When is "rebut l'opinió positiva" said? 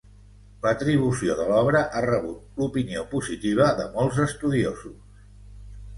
2.07-3.71